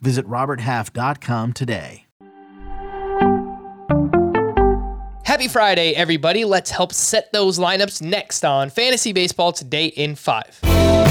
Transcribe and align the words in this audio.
Visit 0.00 0.26
RobertHalf.com 0.26 1.52
today. 1.52 2.06
Happy 5.24 5.46
Friday, 5.46 5.94
everybody. 5.94 6.44
Let's 6.44 6.70
help 6.70 6.92
set 6.92 7.32
those 7.32 7.58
lineups 7.58 8.00
next 8.00 8.44
on 8.44 8.70
Fantasy 8.70 9.12
Baseball 9.12 9.52
Today 9.52 9.86
in 9.86 10.14
5. 10.14 11.07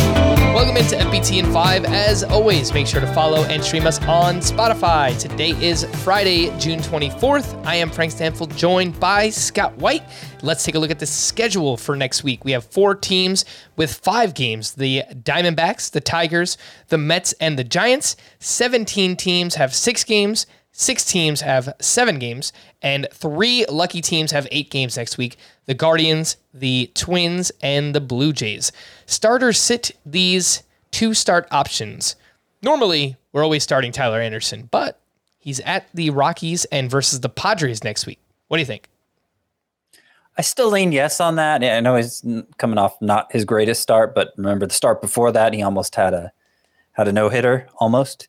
Welcome 0.58 0.78
into 0.78 0.96
FBT 0.96 1.38
in 1.38 1.54
5. 1.54 1.86
As 1.86 2.24
always, 2.24 2.74
make 2.74 2.88
sure 2.88 3.00
to 3.00 3.14
follow 3.14 3.44
and 3.44 3.64
stream 3.64 3.86
us 3.86 4.02
on 4.06 4.38
Spotify. 4.38 5.16
Today 5.20 5.52
is 5.64 5.86
Friday, 6.04 6.48
June 6.58 6.80
24th. 6.80 7.64
I 7.64 7.76
am 7.76 7.92
Frank 7.92 8.12
Stampfl, 8.12 8.58
joined 8.58 9.00
by 9.00 9.30
Scott 9.30 9.78
White. 9.78 10.02
Let's 10.42 10.64
take 10.64 10.74
a 10.74 10.80
look 10.80 10.90
at 10.90 10.98
the 10.98 11.06
schedule 11.06 11.78
for 11.78 11.96
next 11.96 12.24
week. 12.24 12.44
We 12.44 12.54
have 12.54 12.66
four 12.66 12.96
teams 12.96 13.46
with 13.76 13.94
five 13.94 14.34
games 14.34 14.72
the 14.74 15.04
Diamondbacks, 15.12 15.92
the 15.92 16.02
Tigers, 16.02 16.58
the 16.88 16.98
Mets, 16.98 17.34
and 17.34 17.60
the 17.60 17.64
Giants. 17.64 18.16
17 18.40 19.16
teams 19.16 19.54
have 19.54 19.76
six 19.76 20.04
games. 20.04 20.48
Six 20.80 21.04
teams 21.04 21.41
have 21.41 21.73
seven 21.81 22.20
games, 22.20 22.54
and 22.84 23.08
three 23.12 23.66
lucky 23.68 23.99
teams 23.99 24.30
have 24.30 24.48
eight 24.52 24.70
games 24.70 24.96
next 24.96 25.18
week 25.18 25.35
the 25.65 25.74
Guardians, 25.74 26.38
the 26.54 26.91
Twins, 26.93 27.52
and 27.63 27.96
the 27.96 27.99
Blue 27.99 28.32
Jays. 28.32 28.71
Starters 29.07 29.57
sit 29.57 29.98
these 30.05 30.62
two 30.91 31.15
start 31.15 31.48
options. 31.49 32.15
Normally, 32.62 33.18
we're 33.34 33.43
always 33.43 33.63
starting 33.63 33.91
Tyler 33.91 34.21
Anderson, 34.21 34.70
but 34.70 34.99
he's 35.40 35.60
at 35.62 35.87
the 35.96 36.12
Rockies 36.12 36.65
and 36.65 36.91
versus 36.91 37.21
the 37.21 37.30
Padres 37.30 37.84
next 37.84 38.05
week. 38.05 38.20
What 38.48 38.57
do 38.57 38.62
you 38.62 38.68
think? 38.68 38.87
I 40.37 40.43
still 40.43 40.70
lean 40.70 40.91
yes 40.91 41.20
on 41.20 41.37
that. 41.37 41.63
I 41.63 41.80
know 41.80 41.96
he's 41.96 42.24
coming 42.59 42.77
off 42.77 43.02
not 43.02 43.32
his 43.32 43.46
greatest 43.46 43.82
start, 43.82 44.13
but 44.13 44.32
remember 44.37 44.68
the 44.68 44.76
start 44.76 45.02
before 45.02 45.32
that, 45.32 45.55
he 45.55 45.63
almost 45.63 45.96
had 45.96 46.13
a 46.13 46.32
had 46.91 47.07
a 47.07 47.12
no 47.12 47.30
hitter 47.30 47.68
almost. 47.80 48.27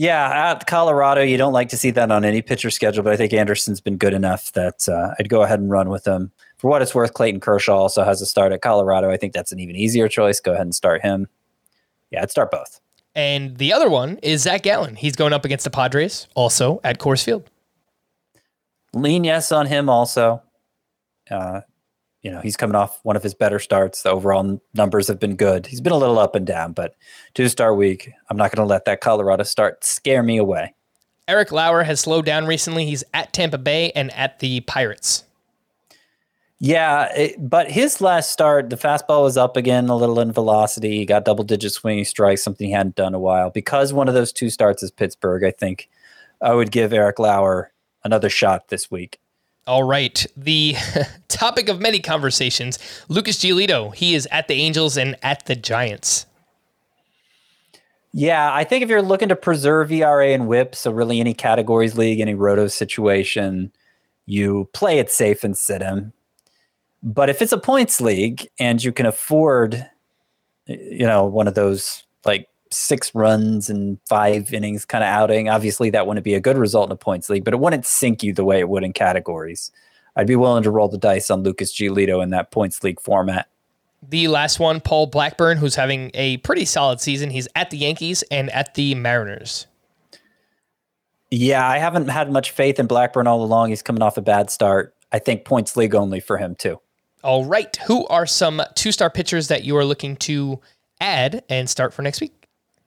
Yeah, 0.00 0.52
at 0.52 0.66
Colorado, 0.66 1.20
you 1.20 1.36
don't 1.36 1.52
like 1.52 1.68
to 1.68 1.76
see 1.76 1.90
that 1.90 2.10
on 2.10 2.24
any 2.24 2.40
pitcher 2.40 2.70
schedule, 2.70 3.04
but 3.04 3.12
I 3.12 3.18
think 3.18 3.34
Anderson's 3.34 3.82
been 3.82 3.98
good 3.98 4.14
enough 4.14 4.50
that 4.52 4.88
uh, 4.88 5.12
I'd 5.18 5.28
go 5.28 5.42
ahead 5.42 5.60
and 5.60 5.70
run 5.70 5.90
with 5.90 6.06
him. 6.06 6.32
For 6.56 6.70
what 6.70 6.80
it's 6.80 6.94
worth, 6.94 7.12
Clayton 7.12 7.40
Kershaw 7.40 7.76
also 7.76 8.02
has 8.02 8.22
a 8.22 8.24
start 8.24 8.52
at 8.52 8.62
Colorado. 8.62 9.10
I 9.10 9.18
think 9.18 9.34
that's 9.34 9.52
an 9.52 9.60
even 9.60 9.76
easier 9.76 10.08
choice. 10.08 10.40
Go 10.40 10.52
ahead 10.54 10.62
and 10.62 10.74
start 10.74 11.02
him. 11.02 11.28
Yeah, 12.10 12.22
I'd 12.22 12.30
start 12.30 12.50
both. 12.50 12.80
And 13.14 13.58
the 13.58 13.74
other 13.74 13.90
one 13.90 14.16
is 14.22 14.40
Zach 14.40 14.62
Gallen. 14.62 14.96
He's 14.96 15.16
going 15.16 15.34
up 15.34 15.44
against 15.44 15.64
the 15.64 15.70
Padres, 15.70 16.28
also 16.34 16.80
at 16.82 16.98
Coors 16.98 17.22
Field. 17.22 17.50
Lean 18.94 19.22
yes 19.22 19.52
on 19.52 19.66
him 19.66 19.90
also. 19.90 20.40
Uh, 21.30 21.60
you 22.22 22.30
know, 22.30 22.40
he's 22.40 22.56
coming 22.56 22.76
off 22.76 23.00
one 23.02 23.16
of 23.16 23.22
his 23.22 23.34
better 23.34 23.58
starts. 23.58 24.02
The 24.02 24.10
overall 24.10 24.60
numbers 24.74 25.08
have 25.08 25.18
been 25.18 25.36
good. 25.36 25.66
He's 25.66 25.80
been 25.80 25.92
a 25.92 25.98
little 25.98 26.18
up 26.18 26.34
and 26.34 26.46
down, 26.46 26.72
but 26.72 26.94
two 27.34 27.48
star 27.48 27.74
week, 27.74 28.10
I'm 28.28 28.36
not 28.36 28.54
going 28.54 28.66
to 28.66 28.70
let 28.70 28.84
that 28.84 29.00
Colorado 29.00 29.44
start 29.44 29.84
scare 29.84 30.22
me 30.22 30.36
away. 30.36 30.74
Eric 31.28 31.52
Lauer 31.52 31.84
has 31.84 32.00
slowed 32.00 32.26
down 32.26 32.46
recently. 32.46 32.86
He's 32.86 33.04
at 33.14 33.32
Tampa 33.32 33.58
Bay 33.58 33.92
and 33.92 34.12
at 34.14 34.40
the 34.40 34.60
Pirates. 34.62 35.24
Yeah, 36.58 37.10
it, 37.14 37.36
but 37.38 37.70
his 37.70 38.02
last 38.02 38.32
start, 38.32 38.68
the 38.68 38.76
fastball 38.76 39.22
was 39.22 39.38
up 39.38 39.56
again 39.56 39.88
a 39.88 39.96
little 39.96 40.20
in 40.20 40.30
velocity. 40.30 40.98
He 40.98 41.06
got 41.06 41.24
double 41.24 41.44
digit 41.44 41.72
swinging 41.72 42.04
strikes, 42.04 42.42
something 42.42 42.66
he 42.66 42.72
hadn't 42.72 42.96
done 42.96 43.08
in 43.08 43.14
a 43.14 43.20
while. 43.20 43.48
Because 43.48 43.94
one 43.94 44.08
of 44.08 44.14
those 44.14 44.32
two 44.32 44.50
starts 44.50 44.82
is 44.82 44.90
Pittsburgh, 44.90 45.44
I 45.44 45.52
think 45.52 45.88
I 46.42 46.52
would 46.52 46.70
give 46.70 46.92
Eric 46.92 47.18
Lauer 47.18 47.72
another 48.04 48.28
shot 48.28 48.68
this 48.68 48.90
week. 48.90 49.19
All 49.66 49.84
right. 49.84 50.26
The 50.36 50.74
topic 51.28 51.68
of 51.68 51.80
many 51.80 52.00
conversations 52.00 52.78
Lucas 53.08 53.38
Giolito. 53.38 53.94
He 53.94 54.14
is 54.14 54.26
at 54.30 54.48
the 54.48 54.54
Angels 54.54 54.96
and 54.96 55.16
at 55.22 55.46
the 55.46 55.56
Giants. 55.56 56.26
Yeah, 58.12 58.52
I 58.52 58.64
think 58.64 58.82
if 58.82 58.88
you're 58.88 59.02
looking 59.02 59.28
to 59.28 59.36
preserve 59.36 59.92
ERA 59.92 60.30
and 60.30 60.48
whip, 60.48 60.74
so 60.74 60.90
really 60.90 61.20
any 61.20 61.32
categories 61.32 61.96
league, 61.96 62.18
any 62.18 62.34
roto 62.34 62.66
situation, 62.66 63.70
you 64.26 64.68
play 64.72 64.98
it 64.98 65.10
safe 65.10 65.44
and 65.44 65.56
sit 65.56 65.80
him. 65.80 66.12
But 67.02 67.30
if 67.30 67.40
it's 67.40 67.52
a 67.52 67.58
points 67.58 68.00
league 68.00 68.48
and 68.58 68.82
you 68.82 68.92
can 68.92 69.06
afford, 69.06 69.88
you 70.66 71.06
know, 71.06 71.24
one 71.24 71.46
of 71.46 71.54
those 71.54 72.04
like 72.24 72.48
six 72.70 73.14
runs 73.14 73.68
and 73.68 73.98
five 74.08 74.52
innings 74.52 74.84
kind 74.84 75.04
of 75.04 75.08
outing. 75.08 75.48
Obviously, 75.48 75.90
that 75.90 76.06
wouldn't 76.06 76.24
be 76.24 76.34
a 76.34 76.40
good 76.40 76.56
result 76.58 76.88
in 76.88 76.92
a 76.92 76.96
points 76.96 77.28
league, 77.28 77.44
but 77.44 77.54
it 77.54 77.60
wouldn't 77.60 77.86
sink 77.86 78.22
you 78.22 78.32
the 78.32 78.44
way 78.44 78.60
it 78.60 78.68
would 78.68 78.84
in 78.84 78.92
categories. 78.92 79.70
I'd 80.16 80.26
be 80.26 80.36
willing 80.36 80.62
to 80.64 80.70
roll 80.70 80.88
the 80.88 80.98
dice 80.98 81.30
on 81.30 81.42
Lucas 81.42 81.72
Giolito 81.72 82.22
in 82.22 82.30
that 82.30 82.50
points 82.50 82.82
league 82.82 83.00
format. 83.00 83.48
The 84.08 84.28
last 84.28 84.58
one, 84.58 84.80
Paul 84.80 85.06
Blackburn, 85.06 85.58
who's 85.58 85.74
having 85.74 86.10
a 86.14 86.38
pretty 86.38 86.64
solid 86.64 87.00
season. 87.00 87.30
He's 87.30 87.48
at 87.54 87.70
the 87.70 87.76
Yankees 87.76 88.22
and 88.30 88.50
at 88.50 88.74
the 88.74 88.94
Mariners. 88.94 89.66
Yeah, 91.30 91.68
I 91.68 91.78
haven't 91.78 92.08
had 92.08 92.32
much 92.32 92.50
faith 92.50 92.80
in 92.80 92.86
Blackburn 92.86 93.26
all 93.26 93.44
along. 93.44 93.68
He's 93.68 93.82
coming 93.82 94.02
off 94.02 94.16
a 94.16 94.22
bad 94.22 94.50
start. 94.50 94.94
I 95.12 95.18
think 95.18 95.44
points 95.44 95.76
league 95.76 95.94
only 95.94 96.18
for 96.18 96.38
him, 96.38 96.54
too. 96.54 96.80
All 97.22 97.44
right. 97.44 97.76
Who 97.86 98.06
are 98.06 98.26
some 98.26 98.62
two 98.74 98.90
star 98.90 99.10
pitchers 99.10 99.48
that 99.48 99.64
you 99.64 99.76
are 99.76 99.84
looking 99.84 100.16
to 100.16 100.60
add 101.00 101.44
and 101.48 101.68
start 101.68 101.92
for 101.92 102.02
next 102.02 102.20
week? 102.20 102.39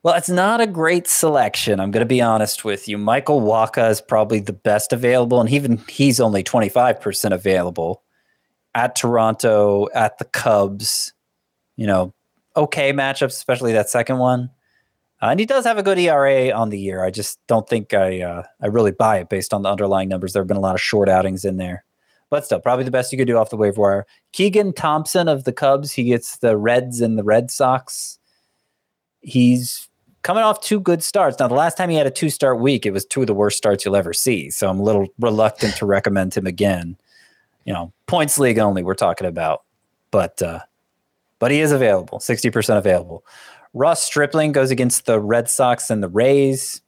Well, 0.03 0.15
it's 0.15 0.29
not 0.29 0.59
a 0.59 0.67
great 0.67 1.07
selection. 1.07 1.79
I'm 1.79 1.89
going 1.89 2.01
to 2.01 2.05
be 2.05 2.21
honest 2.21 2.65
with 2.65 2.89
you. 2.89 2.97
Michael 2.97 3.39
Wacha 3.39 3.89
is 3.89 4.01
probably 4.01 4.41
the 4.41 4.51
best 4.51 4.91
available, 4.91 5.39
and 5.39 5.49
even 5.49 5.77
he's 5.87 6.19
only 6.19 6.43
25% 6.43 7.31
available 7.31 8.03
at 8.75 8.97
Toronto, 8.97 9.87
at 9.95 10.17
the 10.17 10.25
Cubs. 10.25 11.13
You 11.77 11.87
know, 11.87 12.13
okay 12.55 12.91
matchups, 12.91 13.27
especially 13.27 13.71
that 13.73 13.89
second 13.89 14.17
one. 14.17 14.49
Uh, 15.21 15.27
and 15.27 15.39
he 15.39 15.45
does 15.45 15.63
have 15.63 15.77
a 15.77 15.83
good 15.83 15.97
ERA 15.97 16.51
on 16.51 16.69
the 16.69 16.77
year. 16.77 17.01
I 17.01 17.09
just 17.09 17.39
don't 17.47 17.67
think 17.67 17.93
I 17.93 18.21
uh, 18.21 18.43
I 18.61 18.67
really 18.67 18.91
buy 18.91 19.19
it 19.19 19.29
based 19.29 19.53
on 19.53 19.61
the 19.61 19.69
underlying 19.69 20.09
numbers. 20.09 20.33
There 20.33 20.41
have 20.41 20.47
been 20.47 20.57
a 20.57 20.61
lot 20.61 20.75
of 20.75 20.81
short 20.81 21.07
outings 21.07 21.45
in 21.45 21.55
there, 21.55 21.85
but 22.29 22.43
still, 22.43 22.59
probably 22.59 22.83
the 22.83 22.91
best 22.91 23.13
you 23.13 23.17
could 23.17 23.27
do 23.27 23.37
off 23.37 23.51
the 23.51 23.55
waiver 23.55 23.79
wire. 23.79 24.05
Keegan 24.33 24.73
Thompson 24.73 25.29
of 25.29 25.45
the 25.45 25.53
Cubs, 25.53 25.93
he 25.93 26.03
gets 26.03 26.39
the 26.39 26.57
Reds 26.57 26.99
and 26.99 27.17
the 27.17 27.23
Red 27.23 27.51
Sox. 27.51 28.19
He's 29.21 29.87
coming 30.23 30.43
off 30.43 30.61
two 30.61 30.79
good 30.79 31.03
starts. 31.03 31.37
Now, 31.39 31.47
the 31.47 31.53
last 31.53 31.77
time 31.77 31.89
he 31.89 31.95
had 31.95 32.07
a 32.07 32.11
two 32.11 32.29
start 32.29 32.59
week, 32.59 32.85
it 32.85 32.91
was 32.91 33.05
two 33.05 33.21
of 33.21 33.27
the 33.27 33.33
worst 33.33 33.57
starts 33.57 33.85
you'll 33.85 33.95
ever 33.95 34.13
see. 34.13 34.49
So 34.49 34.69
I'm 34.69 34.79
a 34.79 34.83
little 34.83 35.07
reluctant 35.19 35.75
to 35.77 35.85
recommend 35.85 36.33
him 36.33 36.47
again. 36.47 36.97
You 37.65 37.73
know, 37.73 37.93
points 38.07 38.37
league 38.39 38.59
only 38.59 38.83
we're 38.83 38.95
talking 38.95 39.27
about, 39.27 39.63
but 40.11 40.41
uh, 40.41 40.59
but 41.39 41.51
he 41.51 41.61
is 41.61 41.71
available, 41.71 42.19
sixty 42.19 42.49
percent 42.49 42.77
available. 42.77 43.23
Ross 43.73 44.03
Stripling 44.03 44.51
goes 44.51 44.71
against 44.71 45.05
the 45.05 45.19
Red 45.19 45.49
Sox 45.49 45.89
and 45.89 46.03
the 46.03 46.09
Rays. 46.09 46.81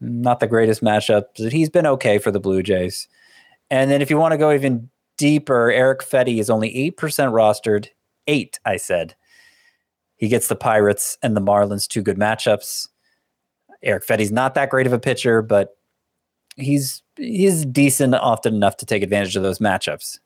Not 0.00 0.40
the 0.40 0.46
greatest 0.46 0.82
matchup, 0.82 1.24
but 1.36 1.52
he's 1.52 1.68
been 1.68 1.86
okay 1.86 2.18
for 2.18 2.30
the 2.30 2.38
Blue 2.38 2.62
Jays. 2.62 3.08
And 3.70 3.90
then 3.90 4.00
if 4.00 4.08
you 4.08 4.16
want 4.16 4.32
to 4.32 4.38
go 4.38 4.52
even 4.52 4.88
deeper, 5.16 5.70
Eric 5.72 6.00
Fedde 6.00 6.38
is 6.38 6.48
only 6.48 6.74
eight 6.76 6.96
percent 6.96 7.32
rostered. 7.32 7.88
Eight, 8.28 8.60
I 8.64 8.76
said. 8.76 9.14
He 10.18 10.28
gets 10.28 10.48
the 10.48 10.56
Pirates 10.56 11.16
and 11.22 11.36
the 11.36 11.40
Marlins, 11.40 11.88
two 11.88 12.02
good 12.02 12.18
matchups. 12.18 12.88
Eric 13.82 14.04
Fedde's 14.04 14.32
not 14.32 14.54
that 14.54 14.70
great 14.70 14.86
of 14.86 14.92
a 14.92 14.98
pitcher, 14.98 15.40
but 15.40 15.76
he's 16.56 17.02
he's 17.16 17.64
decent 17.64 18.14
often 18.14 18.54
enough 18.54 18.76
to 18.78 18.86
take 18.86 19.02
advantage 19.02 19.36
of 19.36 19.42
those 19.42 19.60
matchups. 19.60 20.18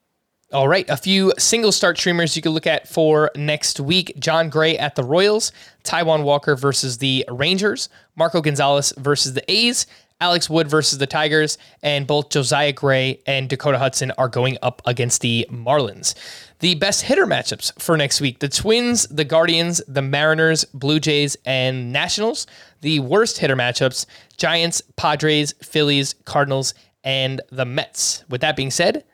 All 0.53 0.69
right, 0.69 0.89
a 0.91 0.99
few 0.99 1.33
single 1.39 1.73
start 1.73 1.97
streamers 1.97 2.37
you 2.37 2.43
can 2.43 2.53
look 2.53 2.67
at 2.67 2.87
for 2.87 3.31
next 3.37 3.81
week. 3.81 4.13
Jon 4.19 4.51
Gray 4.51 4.77
at 4.77 4.97
the 4.97 5.05
Royals, 5.05 5.51
Taijuan 5.83 6.25
Walker 6.25 6.57
versus 6.57 6.99
the 6.99 7.25
Rangers, 7.31 7.89
Marco 8.17 8.43
Gonzalez 8.43 8.93
versus 8.99 9.33
the 9.33 9.51
A's, 9.51 9.87
Alex 10.23 10.49
Wood 10.49 10.69
versus 10.69 10.99
the 10.99 11.07
Tigers, 11.07 11.59
and 11.83 12.07
both 12.07 12.31
Josiah 12.31 12.73
Gray 12.73 13.21
and 13.27 13.49
Dakota 13.49 13.79
Hudson 13.79 14.13
are 14.13 14.29
going 14.29 14.57
up 14.63 14.81
against 14.87 15.21
the 15.21 15.47
Marlins 15.51 16.15
the 16.63 16.77
best 16.77 17.03
hitter 17.03 17.27
matchups 17.27 17.79
for 17.83 17.97
next 17.97 18.21
week 18.21 18.39
the 18.39 18.49
Twins, 18.49 19.07
the 19.09 19.25
Guardians, 19.25 19.83
the 19.89 20.01
Mariners, 20.01 20.65
Blue 20.67 21.01
Jays, 21.01 21.37
and 21.45 21.93
Nationals. 21.93 22.47
The 22.83 23.01
worst 23.01 23.39
hitter 23.39 23.57
matchups 23.57 24.07
Giants, 24.39 24.81
Padres, 24.97 25.55
Phillies, 25.61 26.15
Cardinals, 26.25 26.73
and 27.03 27.41
the 27.51 27.65
Mets. 27.65 28.25
With 28.29 28.41
that 28.43 28.57
being 28.57 28.71
said, 28.71 29.05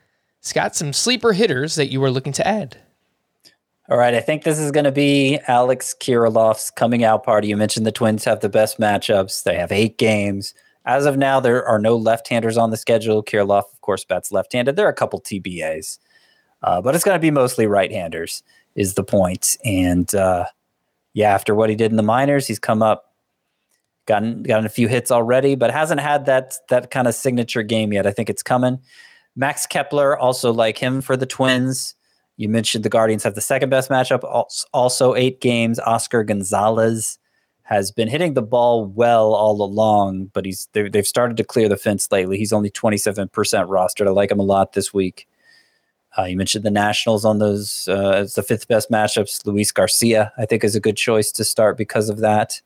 Scott, 0.43 0.77
some 0.77 0.93
sleeper 0.93 1.33
hitters 1.33 1.75
that 1.77 1.91
you 1.91 2.03
were 2.03 2.11
looking 2.11 2.35
to 2.35 2.47
add. 2.47 2.77
All 3.89 3.97
right, 3.97 4.15
I 4.15 4.21
think 4.21 4.45
this 4.45 4.59
is 4.59 4.71
going 4.71 4.85
to 4.85 4.93
be 4.93 5.39
Alex 5.49 5.95
Kirilloff's 5.99 6.71
coming 6.71 7.03
out 7.03 7.25
party. 7.25 7.49
You 7.49 7.57
mentioned 7.57 7.87
the 7.87 7.93
Twins 7.93 8.27
have 8.27 8.41
the 8.41 8.51
best 8.51 8.79
matchups. 8.79 9.43
They 9.43 9.57
have 9.57 9.73
eight 9.73 9.97
games. 9.97 10.53
As 10.89 11.05
of 11.05 11.19
now, 11.19 11.39
there 11.39 11.65
are 11.67 11.79
no 11.79 11.97
left-handers 11.97 12.57
on 12.57 12.71
the 12.71 12.79
schedule. 12.79 13.23
Kirilloff, 13.23 13.71
of 13.73 13.81
course, 13.83 14.05
bats 14.05 14.33
left-handed. 14.33 14.75
There 14.75 14.87
are 14.87 14.91
a 14.91 14.95
couple 14.95 15.21
TBAs, 15.21 15.99
uh, 16.63 16.81
but 16.81 16.95
it's 16.95 17.05
going 17.05 17.15
to 17.15 17.21
be 17.21 17.31
mostly 17.31 17.67
right-handers. 17.67 18.43
Is 18.75 18.95
the 18.95 19.05
point? 19.05 19.59
And 19.63 20.13
uh, 20.15 20.47
yeah, 21.13 21.35
after 21.35 21.55
what 21.55 21.69
he 21.69 21.77
did 21.77 21.91
in 21.91 21.99
the 21.99 22.03
minors, 22.03 22.47
he's 22.47 22.59
come 22.59 22.83
up, 22.83 23.13
gotten 24.07 24.43
gotten 24.43 24.65
a 24.65 24.71
few 24.71 24.89
hits 24.89 25.11
already, 25.11 25.57
but 25.57 25.71
hasn't 25.71 26.01
had 26.01 26.25
that 26.25 26.55
that 26.71 26.91
kind 26.91 27.07
of 27.07 27.15
signature 27.15 27.63
game 27.63 27.93
yet. 27.93 28.07
I 28.07 28.11
think 28.13 28.31
it's 28.31 28.43
coming. 28.43 28.79
Max 29.37 29.67
Kepler, 29.67 30.17
also 30.17 30.53
like 30.55 30.79
him 30.79 31.03
for 31.03 31.19
the 31.19 31.27
Twins. 31.27 31.97
You 32.39 32.49
mentioned 32.49 32.83
the 32.83 32.89
Guardians 32.89 33.25
have 33.25 33.35
the 33.35 33.41
second 33.43 33.69
best 33.69 33.91
matchup, 33.91 34.23
also 34.73 35.15
eight 35.15 35.43
games. 35.43 35.79
Oscar 35.81 36.25
Gonzalez 36.25 37.19
has 37.69 37.91
been 37.91 38.09
hitting 38.09 38.33
the 38.33 38.41
ball 38.41 38.87
well 38.87 39.35
all 39.35 39.61
along, 39.61 40.31
but 40.33 40.47
he's 40.47 40.71
they've 40.73 41.07
started 41.07 41.37
to 41.37 41.45
clear 41.45 41.69
the 41.69 41.77
fence 41.77 42.11
lately. 42.11 42.39
He's 42.39 42.55
only 42.55 42.71
27% 42.71 43.29
rostered. 43.31 44.07
I 44.07 44.11
like 44.11 44.31
him 44.31 44.41
a 44.41 44.43
lot 44.43 44.73
this 44.73 44.95
week. 44.95 45.29
Uh, 46.17 46.25
you 46.25 46.35
mentioned 46.35 46.65
the 46.65 46.71
Nationals 46.71 47.27
on 47.27 47.41
those 47.41 47.87
uh, 47.87 48.13
as 48.13 48.37
the 48.37 48.43
fifth 48.43 48.69
best 48.69 48.91
matchups. 48.91 49.45
Luis 49.45 49.71
Garcia, 49.71 50.33
I 50.39 50.47
think, 50.47 50.65
is 50.65 50.77
a 50.77 50.81
good 50.81 50.97
choice 50.97 51.31
to 51.33 51.45
start 51.45 51.77
because 51.77 52.09
of 52.09 52.21
that. 52.21 52.59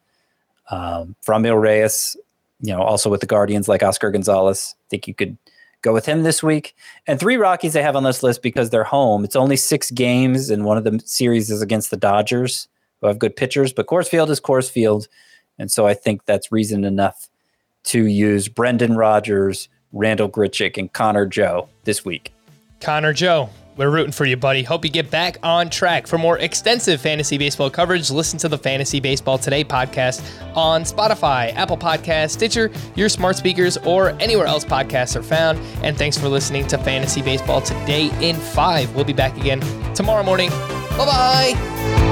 Um, 0.71 1.17
Franmil 1.27 1.61
Reyes, 1.61 2.17
you 2.61 2.73
know, 2.73 2.81
also 2.81 3.11
with 3.11 3.23
the 3.23 3.27
Guardians 3.27 3.67
like 3.67 3.83
Oscar 3.83 4.13
Gonzalez, 4.13 4.77
I 4.79 4.87
think 4.89 5.09
you 5.09 5.15
could 5.15 5.37
go 5.83 5.93
with 5.93 6.07
him 6.07 6.23
this 6.23 6.45
week. 6.45 6.77
And 7.09 7.19
three 7.19 7.37
Rockies 7.37 7.73
they 7.73 7.83
have 7.83 7.97
on 7.97 8.05
this 8.05 8.23
list 8.23 8.41
because 8.41 8.71
they're 8.71 8.85
home. 8.85 9.25
It's 9.25 9.35
only 9.35 9.57
six 9.57 9.91
games, 9.91 10.49
and 10.49 10.65
one 10.65 10.79
of 10.79 10.85
the 10.85 11.03
series 11.05 11.51
is 11.51 11.61
against 11.61 11.91
the 11.91 11.97
Dodgers 11.97 12.69
who 13.03 13.09
have 13.09 13.19
good 13.19 13.37
pitchers, 13.37 13.73
but 13.75 13.87
Coors 13.87 14.09
Field 14.09 14.31
is 14.31 14.41
Coors 14.41 14.71
Field. 14.71 15.09
And 15.59 15.71
so 15.71 15.87
I 15.87 15.93
think 15.93 16.25
that's 16.25 16.51
reason 16.51 16.85
enough 16.85 17.29
to 17.85 18.07
use 18.07 18.49
Brendan 18.49 18.97
Rodgers, 18.97 19.69
Randal 19.93 20.31
Grichuk, 20.31 20.79
and 20.79 20.91
Connor 20.91 21.27
Joe 21.27 21.69
this 21.85 22.05
week. 22.05 22.33
Connor 22.81 23.13
Joe, 23.13 23.51
we're 23.77 23.91
rooting 23.91 24.13
for 24.13 24.25
you, 24.25 24.37
buddy. 24.37 24.63
Hope 24.63 24.85
you 24.85 24.91
get 24.91 25.11
back 25.11 25.39
on 25.43 25.69
track. 25.69 26.07
For 26.07 26.19
more 26.19 26.39
extensive 26.39 27.01
fantasy 27.01 27.39
baseball 27.39 27.71
coverage, 27.71 28.11
listen 28.11 28.39
to 28.41 28.49
the 28.49 28.59
Fantasy 28.59 29.01
Baseball 29.01 29.39
Today 29.39 29.65
podcast 29.65 30.23
on 30.55 30.83
Spotify, 30.83 31.55
Apple 31.55 31.79
Podcasts, 31.79 32.31
Stitcher, 32.31 32.71
your 32.95 33.09
smart 33.09 33.37
speakers, 33.37 33.77
or 33.79 34.11
anywhere 34.21 34.47
else 34.47 34.65
podcasts 34.65 35.17
are 35.17 35.23
found. 35.23 35.59
And 35.83 35.97
thanks 35.97 36.19
for 36.19 36.29
listening 36.29 36.67
to 36.69 36.79
Fantasy 36.79 37.23
Baseball 37.23 37.61
Today 37.61 38.11
in 38.21 38.37
5. 38.37 38.95
We'll 38.95 39.05
be 39.05 39.13
back 39.13 39.37
again 39.37 39.61
tomorrow 39.95 40.23
morning. 40.23 40.51
Bye 40.51 41.07
bye. 41.57 42.12